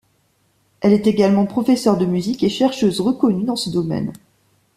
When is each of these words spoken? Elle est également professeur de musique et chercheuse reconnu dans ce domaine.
Elle 0.79 0.93
est 0.93 1.05
également 1.05 1.45
professeur 1.45 1.95
de 1.95 2.07
musique 2.07 2.41
et 2.41 2.49
chercheuse 2.49 3.01
reconnu 3.01 3.43
dans 3.43 3.55
ce 3.55 3.69
domaine. 3.69 4.11